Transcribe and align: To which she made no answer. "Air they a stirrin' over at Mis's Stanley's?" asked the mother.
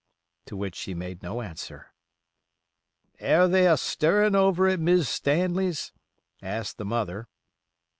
To 0.47 0.57
which 0.57 0.73
she 0.75 0.95
made 0.95 1.21
no 1.21 1.41
answer. 1.43 1.93
"Air 3.19 3.47
they 3.47 3.67
a 3.67 3.77
stirrin' 3.77 4.33
over 4.35 4.67
at 4.67 4.79
Mis's 4.79 5.07
Stanley's?" 5.09 5.91
asked 6.41 6.79
the 6.79 6.85
mother. 6.85 7.27